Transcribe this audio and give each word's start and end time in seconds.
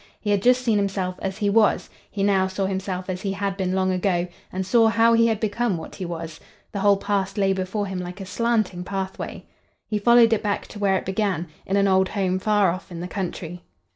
He 0.19 0.31
had 0.31 0.41
just 0.41 0.63
seen 0.63 0.79
himself 0.79 1.13
as 1.21 1.37
he 1.37 1.47
was; 1.51 1.87
he 2.09 2.23
now 2.23 2.47
saw 2.47 2.65
himself 2.65 3.07
as 3.07 3.21
he 3.21 3.33
had 3.33 3.55
been 3.55 3.73
long 3.75 3.91
ago, 3.91 4.27
and 4.51 4.65
saw 4.65 4.87
how 4.87 5.13
he 5.13 5.27
had 5.27 5.39
become 5.39 5.77
what 5.77 5.93
he 5.93 6.05
was. 6.05 6.39
The 6.71 6.79
whole 6.79 6.97
past 6.97 7.37
lay 7.37 7.53
before 7.53 7.85
him 7.85 7.99
like 7.99 8.19
a 8.19 8.25
slanting 8.25 8.83
pathway. 8.83 9.45
He 9.85 9.99
followed 9.99 10.33
it 10.33 10.41
back 10.41 10.65
to 10.69 10.79
where 10.79 10.95
it 10.97 11.05
began—in 11.05 11.77
an 11.77 11.87
old 11.87 12.09
home 12.09 12.39
far 12.39 12.71
off 12.71 12.91
in 12.91 12.99
the 12.99 13.07
country. 13.07 13.61